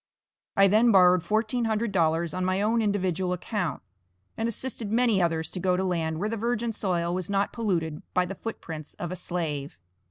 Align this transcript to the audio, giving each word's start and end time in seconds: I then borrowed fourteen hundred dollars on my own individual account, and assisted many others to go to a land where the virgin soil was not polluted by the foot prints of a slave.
I 0.57 0.67
then 0.67 0.91
borrowed 0.91 1.21
fourteen 1.21 1.65
hundred 1.65 1.91
dollars 1.91 2.33
on 2.33 2.43
my 2.43 2.59
own 2.59 2.81
individual 2.81 3.33
account, 3.33 3.83
and 4.35 4.49
assisted 4.49 4.91
many 4.91 5.21
others 5.21 5.51
to 5.51 5.59
go 5.59 5.77
to 5.77 5.83
a 5.83 5.83
land 5.85 6.19
where 6.19 6.27
the 6.29 6.35
virgin 6.37 6.73
soil 6.73 7.13
was 7.13 7.29
not 7.29 7.53
polluted 7.53 8.01
by 8.15 8.25
the 8.25 8.33
foot 8.33 8.61
prints 8.61 8.95
of 8.95 9.11
a 9.11 9.15
slave. 9.15 9.77